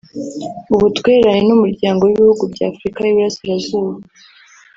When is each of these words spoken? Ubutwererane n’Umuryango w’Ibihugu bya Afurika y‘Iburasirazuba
Ubutwererane 0.75 1.43
n’Umuryango 1.47 2.01
w’Ibihugu 2.03 2.43
bya 2.53 2.65
Afurika 2.71 2.99
y‘Iburasirazuba 3.01 3.91